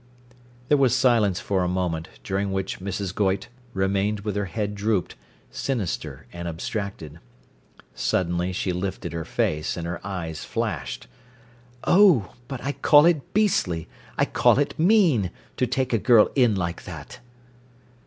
There 0.67 0.79
was 0.79 0.95
silence 0.95 1.39
for 1.39 1.61
a 1.63 1.67
moment, 1.67 2.09
during 2.23 2.51
which 2.51 2.79
Mrs. 2.79 3.13
Goyte 3.13 3.49
remained 3.75 4.21
with 4.21 4.35
her 4.35 4.45
head 4.45 4.73
dropped, 4.73 5.13
sinister 5.51 6.25
and 6.33 6.47
abstracted. 6.47 7.19
Suddenly 7.93 8.51
she 8.51 8.73
lifted 8.73 9.13
her 9.13 9.25
face, 9.25 9.77
and 9.77 9.85
her 9.85 10.01
eyes 10.03 10.43
flashed. 10.43 11.05
"Oh, 11.83 12.33
but 12.47 12.63
I 12.63 12.71
call 12.71 13.05
it 13.05 13.31
beastly, 13.35 13.87
I 14.17 14.25
call 14.25 14.57
it 14.57 14.79
mean, 14.79 15.29
to 15.57 15.67
take 15.67 15.93
a 15.93 15.99
girl 15.99 16.31
in 16.33 16.55
like 16.55 16.85
that." 16.85 17.19